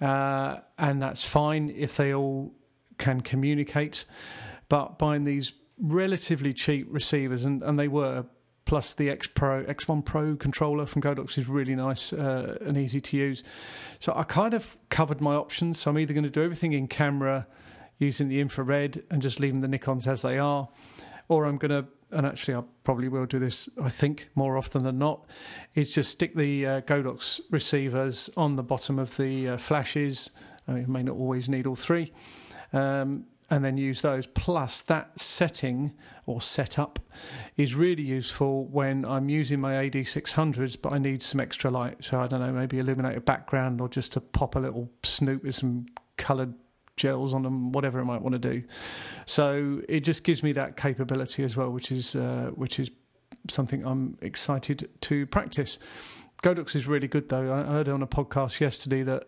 uh, 0.00 0.56
and 0.78 1.02
that's 1.02 1.22
fine 1.24 1.70
if 1.76 1.96
they 1.96 2.14
all 2.14 2.52
can 2.96 3.20
communicate. 3.20 4.06
But 4.70 4.98
buying 4.98 5.24
these 5.24 5.52
relatively 5.78 6.54
cheap 6.54 6.86
receivers, 6.90 7.44
and, 7.44 7.62
and 7.62 7.78
they 7.78 7.88
were 7.88 8.24
plus 8.64 8.94
the 8.94 9.08
X 9.08 9.26
Pro 9.26 9.64
X1 9.64 10.04
Pro 10.04 10.36
controller 10.36 10.84
from 10.86 11.00
Godox 11.00 11.38
is 11.38 11.48
really 11.48 11.74
nice 11.74 12.12
uh, 12.12 12.58
and 12.60 12.76
easy 12.76 13.00
to 13.00 13.16
use. 13.16 13.42
So 14.00 14.12
I 14.14 14.24
kind 14.24 14.54
of 14.54 14.76
covered 14.90 15.20
my 15.20 15.34
options. 15.34 15.80
So 15.80 15.90
I'm 15.90 15.98
either 15.98 16.12
going 16.12 16.24
to 16.24 16.30
do 16.30 16.42
everything 16.42 16.72
in 16.72 16.86
camera 16.86 17.46
using 17.98 18.28
the 18.28 18.40
infrared 18.40 19.02
and 19.10 19.20
just 19.20 19.40
leaving 19.40 19.60
the 19.60 19.68
Nikons 19.68 20.06
as 20.06 20.22
they 20.22 20.38
are, 20.38 20.68
or 21.28 21.44
I'm 21.44 21.58
going 21.58 21.70
to 21.70 21.88
and 22.10 22.26
actually 22.26 22.54
I 22.54 22.62
probably 22.84 23.08
will 23.08 23.26
do 23.26 23.38
this, 23.38 23.68
I 23.82 23.90
think, 23.90 24.30
more 24.34 24.56
often 24.56 24.82
than 24.82 24.98
not, 24.98 25.26
is 25.74 25.92
just 25.92 26.10
stick 26.10 26.34
the 26.34 26.66
uh, 26.66 26.80
Godox 26.82 27.40
receivers 27.50 28.30
on 28.36 28.56
the 28.56 28.62
bottom 28.62 28.98
of 28.98 29.16
the 29.16 29.50
uh, 29.50 29.56
flashes. 29.58 30.30
I 30.66 30.72
mean, 30.72 30.82
you 30.82 30.88
may 30.88 31.02
not 31.02 31.16
always 31.16 31.48
need 31.48 31.66
all 31.66 31.76
three. 31.76 32.12
Um, 32.72 33.24
and 33.50 33.64
then 33.64 33.78
use 33.78 34.02
those. 34.02 34.26
Plus, 34.26 34.82
that 34.82 35.18
setting 35.18 35.94
or 36.26 36.38
setup 36.38 36.98
is 37.56 37.74
really 37.74 38.02
useful 38.02 38.66
when 38.66 39.06
I'm 39.06 39.30
using 39.30 39.58
my 39.58 39.88
AD600s, 39.88 40.76
but 40.80 40.92
I 40.92 40.98
need 40.98 41.22
some 41.22 41.40
extra 41.40 41.70
light. 41.70 42.04
So, 42.04 42.20
I 42.20 42.26
don't 42.26 42.40
know, 42.40 42.52
maybe 42.52 42.78
illuminate 42.78 43.16
a 43.16 43.22
background 43.22 43.80
or 43.80 43.88
just 43.88 44.12
to 44.14 44.20
pop 44.20 44.56
a 44.56 44.58
little 44.58 44.90
snoot 45.02 45.42
with 45.42 45.54
some 45.54 45.86
coloured 46.18 46.52
gels 46.98 47.32
on 47.32 47.42
them, 47.42 47.72
whatever 47.72 48.00
I 48.00 48.04
might 48.04 48.20
want 48.20 48.34
to 48.34 48.38
do. 48.38 48.62
So 49.26 49.80
it 49.88 50.00
just 50.00 50.24
gives 50.24 50.42
me 50.42 50.52
that 50.52 50.76
capability 50.76 51.44
as 51.44 51.56
well, 51.56 51.70
which 51.70 51.90
is 51.90 52.14
uh, 52.14 52.50
which 52.54 52.78
is 52.78 52.90
something 53.48 53.84
I'm 53.86 54.18
excited 54.20 54.88
to 55.00 55.26
practice. 55.26 55.78
Godox 56.42 56.76
is 56.76 56.86
really 56.86 57.08
good 57.08 57.28
though. 57.28 57.52
I 57.52 57.62
heard 57.62 57.88
on 57.88 58.02
a 58.02 58.06
podcast 58.06 58.60
yesterday 58.60 59.02
that 59.02 59.24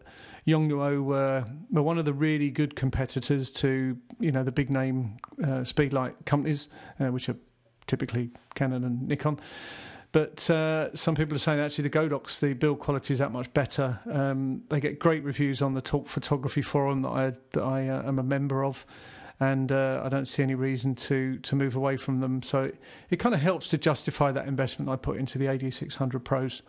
Yongnuo 0.47 1.03
were, 1.03 1.45
were 1.71 1.83
one 1.83 1.99
of 1.99 2.05
the 2.05 2.13
really 2.13 2.51
good 2.51 2.77
competitors 2.77 3.51
to 3.53 3.97
you 4.21 4.33
know 4.33 4.43
the 4.45 4.53
big 4.53 4.71
name 4.71 5.17
uh, 5.43 5.63
speedlight 5.65 6.15
companies, 6.25 6.69
uh, 7.01 7.07
which 7.07 7.29
are 7.29 7.37
typically 7.87 8.31
Canon 8.55 8.85
and 8.85 9.09
Nikon. 9.09 9.41
But 10.13 10.51
uh, 10.51 10.95
some 10.97 11.15
people 11.15 11.37
are 11.37 11.41
saying 11.41 11.61
actually 11.61 11.89
the 11.89 11.99
Godox, 11.99 12.41
the 12.41 12.53
build 12.53 12.81
quality 12.81 13.13
is 13.13 13.21
that 13.21 13.31
much 13.31 13.53
better. 13.55 14.01
Um, 14.11 14.63
they 14.69 14.81
get 14.81 14.99
great 14.99 15.23
reviews 15.23 15.63
on 15.63 15.75
the 15.75 15.81
Talk 15.81 16.09
Photography 16.09 16.63
forum 16.63 17.03
that 17.03 17.11
I 17.11 17.33
that 17.53 17.63
I 17.63 17.89
uh, 17.89 18.09
am 18.09 18.19
a 18.19 18.23
member 18.23 18.65
of, 18.65 18.85
and 19.39 19.71
uh, 19.71 20.03
I 20.05 20.09
don't 20.09 20.27
see 20.27 20.43
any 20.43 20.57
reason 20.57 20.97
to 20.97 21.39
to 21.39 21.55
move 21.55 21.77
away 21.77 21.97
from 21.97 22.19
them. 22.19 22.43
So 22.43 22.65
it, 22.65 22.81
it 23.11 23.17
kind 23.19 23.37
of 23.37 23.41
helps 23.41 23.69
to 23.69 23.79
justify 23.79 24.33
that 24.33 24.47
investment 24.49 24.91
I 24.91 24.97
put 24.97 25.17
into 25.17 25.39
the 25.39 25.47
AD600 25.47 26.25
Pros. 26.25 26.63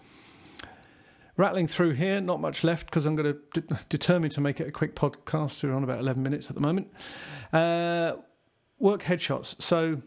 Rattling 1.35 1.65
through 1.65 1.91
here, 1.91 2.21
not 2.21 2.41
much 2.41 2.63
left 2.63 2.87
because 2.87 3.07
I'm 3.07 3.15
going 3.15 3.33
to 3.33 3.61
de- 3.61 3.79
determine 3.89 4.29
to 4.31 4.41
make 4.41 4.59
it 4.59 4.67
a 4.67 4.71
quick 4.71 4.95
podcast. 4.95 5.63
We're 5.63 5.73
on 5.73 5.83
about 5.83 5.99
11 5.99 6.21
minutes 6.21 6.49
at 6.49 6.55
the 6.55 6.61
moment. 6.61 6.93
Uh, 7.51 8.17
work 8.77 9.01
headshots. 9.01 9.59
So 9.59 10.01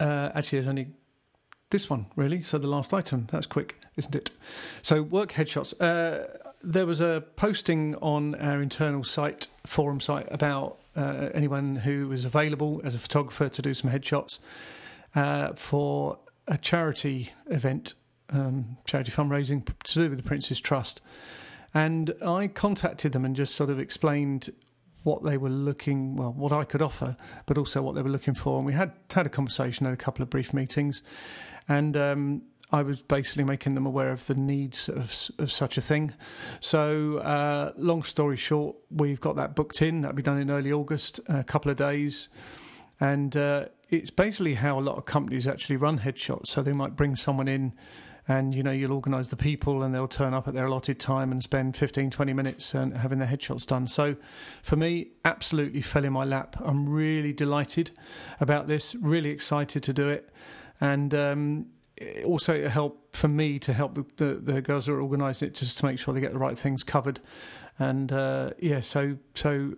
uh, 0.00 0.30
actually, 0.34 0.60
there's 0.60 0.68
only 0.68 0.88
this 1.74 1.90
one, 1.90 2.06
really. 2.14 2.40
So 2.40 2.56
the 2.56 2.68
last 2.68 2.94
item. 2.94 3.26
That's 3.32 3.46
quick, 3.46 3.74
isn't 3.96 4.14
it? 4.14 4.30
So 4.82 5.02
work 5.02 5.32
headshots. 5.32 5.74
Uh, 5.80 6.28
there 6.62 6.86
was 6.86 7.00
a 7.00 7.24
posting 7.34 7.96
on 7.96 8.36
our 8.36 8.62
internal 8.62 9.02
site, 9.02 9.48
forum 9.66 9.98
site, 9.98 10.28
about 10.30 10.78
uh, 10.94 11.30
anyone 11.34 11.74
who 11.74 12.06
was 12.06 12.24
available 12.24 12.80
as 12.84 12.94
a 12.94 12.98
photographer 13.00 13.48
to 13.48 13.60
do 13.60 13.74
some 13.74 13.90
headshots 13.90 14.38
uh, 15.16 15.52
for 15.54 16.16
a 16.46 16.56
charity 16.56 17.32
event, 17.50 17.94
um, 18.30 18.76
charity 18.84 19.10
fundraising 19.10 19.66
to 19.82 19.94
do 19.94 20.08
with 20.08 20.18
the 20.18 20.24
Prince's 20.24 20.60
Trust. 20.60 21.02
And 21.74 22.14
I 22.24 22.46
contacted 22.46 23.10
them 23.10 23.24
and 23.24 23.34
just 23.34 23.56
sort 23.56 23.68
of 23.68 23.80
explained 23.80 24.52
what 25.04 25.22
they 25.22 25.36
were 25.36 25.50
looking, 25.50 26.16
well, 26.16 26.32
what 26.32 26.52
I 26.52 26.64
could 26.64 26.82
offer, 26.82 27.16
but 27.46 27.56
also 27.56 27.80
what 27.80 27.94
they 27.94 28.02
were 28.02 28.10
looking 28.10 28.34
for. 28.34 28.56
And 28.56 28.66
we 28.66 28.72
had 28.72 28.92
had 29.10 29.26
a 29.26 29.30
conversation, 29.30 29.86
had 29.86 29.94
a 29.94 29.96
couple 29.96 30.22
of 30.22 30.30
brief 30.30 30.52
meetings, 30.52 31.02
and 31.68 31.96
um, 31.96 32.42
I 32.72 32.82
was 32.82 33.02
basically 33.02 33.44
making 33.44 33.74
them 33.74 33.86
aware 33.86 34.10
of 34.10 34.26
the 34.26 34.34
needs 34.34 34.88
of, 34.88 35.14
of 35.38 35.52
such 35.52 35.78
a 35.78 35.80
thing. 35.80 36.12
So, 36.60 37.18
uh, 37.18 37.72
long 37.76 38.02
story 38.02 38.36
short, 38.36 38.76
we've 38.90 39.20
got 39.20 39.36
that 39.36 39.54
booked 39.54 39.80
in. 39.82 40.00
That'll 40.00 40.16
be 40.16 40.22
done 40.22 40.40
in 40.40 40.50
early 40.50 40.72
August, 40.72 41.20
a 41.28 41.44
couple 41.44 41.70
of 41.70 41.76
days. 41.76 42.30
And 43.00 43.36
uh, 43.36 43.66
it's 43.90 44.10
basically 44.10 44.54
how 44.54 44.78
a 44.78 44.82
lot 44.82 44.96
of 44.96 45.04
companies 45.06 45.46
actually 45.46 45.76
run 45.76 45.98
headshots. 45.98 46.48
So, 46.48 46.62
they 46.62 46.72
might 46.72 46.96
bring 46.96 47.16
someone 47.16 47.48
in 47.48 47.72
and 48.26 48.54
you 48.54 48.62
know 48.62 48.70
you'll 48.70 48.92
organise 48.92 49.28
the 49.28 49.36
people 49.36 49.82
and 49.82 49.94
they'll 49.94 50.08
turn 50.08 50.32
up 50.32 50.48
at 50.48 50.54
their 50.54 50.64
allotted 50.64 50.98
time 50.98 51.30
and 51.30 51.42
spend 51.42 51.76
15 51.76 52.08
20 52.08 52.32
minutes 52.32 52.72
and 52.72 52.96
having 52.96 53.18
their 53.18 53.28
headshots 53.28 53.66
done 53.66 53.86
so 53.86 54.16
for 54.62 54.76
me 54.76 55.08
absolutely 55.26 55.82
fell 55.82 56.06
in 56.06 56.12
my 56.14 56.24
lap 56.24 56.56
i'm 56.64 56.88
really 56.88 57.34
delighted 57.34 57.90
about 58.40 58.66
this 58.66 58.94
really 58.94 59.28
excited 59.28 59.82
to 59.82 59.92
do 59.92 60.08
it 60.08 60.30
and 60.80 61.14
um, 61.14 61.66
also 62.24 62.54
it 62.54 62.70
help 62.70 63.14
for 63.14 63.28
me 63.28 63.58
to 63.60 63.72
help 63.72 63.94
the, 63.94 64.04
the, 64.16 64.34
the, 64.34 64.60
girls 64.60 64.86
who 64.86 64.94
are 64.94 65.00
organising 65.00 65.48
it 65.48 65.54
just 65.54 65.78
to 65.78 65.84
make 65.86 65.98
sure 65.98 66.12
they 66.12 66.20
get 66.20 66.32
the 66.32 66.38
right 66.38 66.58
things 66.58 66.82
covered. 66.82 67.20
And 67.78 68.12
uh, 68.12 68.50
yeah, 68.58 68.80
so 68.80 69.16
so 69.34 69.74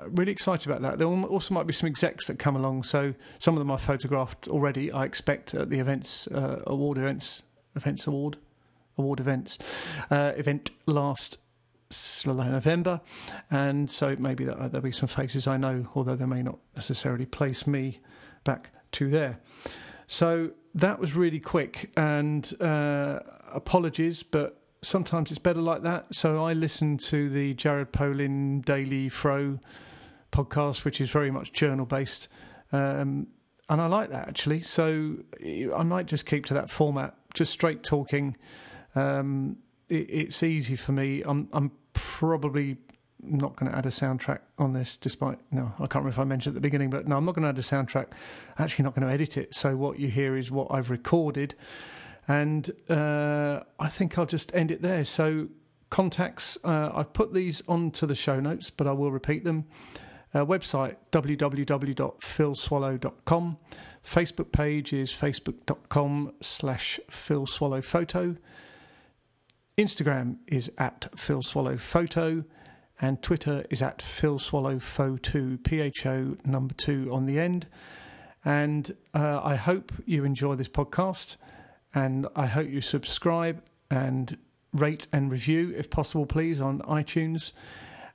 really 0.00 0.32
excited 0.32 0.68
about 0.68 0.82
that. 0.82 0.98
There 0.98 1.06
also 1.06 1.54
might 1.54 1.66
be 1.66 1.72
some 1.72 1.86
execs 1.86 2.26
that 2.26 2.38
come 2.38 2.56
along. 2.56 2.82
So 2.82 3.14
some 3.38 3.54
of 3.54 3.58
them 3.58 3.70
I 3.70 3.76
photographed 3.76 4.48
already. 4.48 4.90
I 4.90 5.04
expect 5.04 5.54
at 5.54 5.70
the 5.70 5.78
events, 5.78 6.26
uh, 6.28 6.62
award 6.66 6.98
events, 6.98 7.42
events 7.76 8.06
award, 8.06 8.36
award 8.98 9.20
events, 9.20 9.58
uh, 10.10 10.32
event 10.36 10.70
last 10.86 11.38
November, 12.26 13.00
and 13.50 13.88
so 13.90 14.08
it 14.08 14.18
may 14.18 14.34
be 14.34 14.44
that 14.44 14.56
uh, 14.56 14.68
there'll 14.68 14.82
be 14.82 14.90
some 14.90 15.08
faces 15.08 15.46
I 15.46 15.56
know, 15.56 15.86
although 15.94 16.16
they 16.16 16.26
may 16.26 16.42
not 16.42 16.58
necessarily 16.74 17.26
place 17.26 17.66
me 17.66 18.00
back 18.42 18.70
to 18.92 19.10
there. 19.10 19.38
So 20.06 20.50
that 20.74 20.98
was 20.98 21.14
really 21.14 21.40
quick, 21.40 21.92
and 21.96 22.52
uh, 22.60 23.20
apologies, 23.52 24.22
but 24.22 24.60
sometimes 24.84 25.30
it's 25.30 25.38
better 25.38 25.60
like 25.60 25.82
that. 25.82 26.14
So 26.14 26.44
I 26.44 26.52
listen 26.52 26.98
to 26.98 27.28
the 27.30 27.54
Jared 27.54 27.92
Polin 27.92 28.60
Daily 28.60 29.08
Fro 29.08 29.58
podcast, 30.32 30.84
which 30.84 31.00
is 31.00 31.10
very 31.10 31.30
much 31.30 31.52
journal 31.52 31.86
based. 31.86 32.28
Um, 32.72 33.28
and 33.68 33.80
I 33.80 33.86
like 33.86 34.10
that 34.10 34.28
actually. 34.28 34.62
So 34.62 35.16
I 35.42 35.82
might 35.82 36.06
just 36.06 36.26
keep 36.26 36.46
to 36.46 36.54
that 36.54 36.70
format, 36.70 37.14
just 37.32 37.52
straight 37.52 37.82
talking. 37.82 38.36
Um, 38.94 39.56
it, 39.88 40.10
it's 40.10 40.42
easy 40.42 40.76
for 40.76 40.92
me. 40.92 41.22
I'm, 41.24 41.48
I'm 41.52 41.72
probably 41.92 42.76
not 43.22 43.56
going 43.56 43.70
to 43.70 43.78
add 43.78 43.86
a 43.86 43.90
soundtrack 43.90 44.40
on 44.58 44.72
this, 44.72 44.96
despite 44.96 45.38
no, 45.50 45.72
I 45.76 45.86
can't 45.86 45.96
remember 45.96 46.10
if 46.10 46.18
I 46.18 46.24
mentioned 46.24 46.52
at 46.52 46.62
the 46.62 46.66
beginning, 46.66 46.90
but 46.90 47.08
no, 47.08 47.16
I'm 47.16 47.24
not 47.24 47.34
going 47.34 47.44
to 47.44 47.48
add 47.48 47.58
a 47.58 47.62
soundtrack. 47.62 48.08
Actually, 48.58 48.84
not 48.84 48.94
going 48.94 49.06
to 49.06 49.12
edit 49.12 49.36
it. 49.36 49.54
So 49.54 49.76
what 49.76 49.98
you 49.98 50.08
hear 50.08 50.36
is 50.36 50.50
what 50.50 50.68
I've 50.70 50.90
recorded, 50.90 51.54
and 52.26 52.70
uh, 52.88 53.60
I 53.78 53.88
think 53.88 54.18
I'll 54.18 54.24
just 54.26 54.52
end 54.54 54.70
it 54.70 54.80
there. 54.82 55.04
So 55.04 55.48
contacts, 55.90 56.56
uh, 56.64 56.90
I've 56.94 57.12
put 57.12 57.34
these 57.34 57.62
onto 57.68 58.06
the 58.06 58.14
show 58.14 58.40
notes, 58.40 58.70
but 58.70 58.86
I 58.86 58.92
will 58.92 59.10
repeat 59.10 59.44
them. 59.44 59.66
Uh, 60.32 60.42
website 60.44 60.96
www.philswallow.com. 61.12 63.58
Facebook 64.04 64.52
page 64.52 64.92
is 64.92 65.10
facebook.com 65.12 66.32
slash 66.40 67.00
philswallowphoto. 67.08 68.36
Instagram 69.78 70.38
is 70.48 70.70
at 70.78 71.08
philswallowphoto 71.16 72.44
and 73.00 73.20
Twitter 73.22 73.64
is 73.70 73.82
at 73.82 74.00
Phil 74.00 74.38
Swallow 74.38 74.78
Pho 74.78 75.16
2, 75.16 75.58
P 75.58 75.80
H 75.80 76.06
O 76.06 76.36
number 76.44 76.74
2 76.74 77.12
on 77.12 77.26
the 77.26 77.38
end. 77.38 77.66
And 78.44 78.94
uh, 79.14 79.40
I 79.42 79.56
hope 79.56 79.92
you 80.06 80.24
enjoy 80.24 80.54
this 80.54 80.68
podcast 80.68 81.36
and 81.94 82.26
I 82.34 82.46
hope 82.46 82.68
you 82.68 82.80
subscribe 82.80 83.62
and 83.90 84.36
rate 84.72 85.06
and 85.12 85.30
review, 85.30 85.72
if 85.76 85.90
possible, 85.90 86.26
please, 86.26 86.60
on 86.60 86.80
iTunes. 86.80 87.52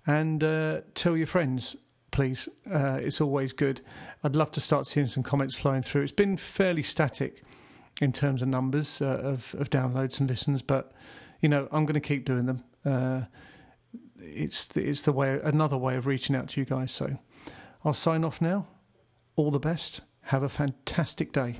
And 0.05 0.43
uh, 0.43 0.81
tell 0.95 1.15
your 1.15 1.27
friends, 1.27 1.75
please. 2.11 2.49
Uh, 2.69 2.99
it's 3.01 3.21
always 3.21 3.53
good. 3.53 3.81
I'd 4.23 4.35
love 4.35 4.51
to 4.51 4.61
start 4.61 4.87
seeing 4.87 5.07
some 5.07 5.23
comments 5.23 5.55
flowing 5.55 5.81
through. 5.81 6.03
It's 6.03 6.11
been 6.11 6.35
fairly 6.35 6.83
static 6.83 7.43
in 8.01 8.11
terms 8.11 8.41
of 8.41 8.47
numbers 8.47 9.01
uh, 9.01 9.05
of, 9.05 9.55
of 9.57 9.69
downloads 9.69 10.19
and 10.19 10.29
listens, 10.29 10.61
but 10.61 10.91
you 11.41 11.49
know, 11.49 11.67
I'm 11.71 11.85
going 11.85 11.93
to 11.93 11.99
keep 11.99 12.25
doing 12.25 12.45
them. 12.45 12.63
Uh, 12.85 13.21
it's 14.21 14.75
it's 14.75 15.01
the 15.03 15.13
way 15.13 15.39
another 15.43 15.77
way 15.77 15.95
of 15.95 16.05
reaching 16.05 16.35
out 16.35 16.49
to 16.49 16.59
you 16.59 16.65
guys. 16.65 16.91
So 16.91 17.17
I'll 17.85 17.93
sign 17.93 18.23
off 18.23 18.41
now. 18.41 18.67
All 19.35 19.51
the 19.51 19.59
best. 19.59 20.01
Have 20.23 20.43
a 20.43 20.49
fantastic 20.49 21.31
day. 21.31 21.59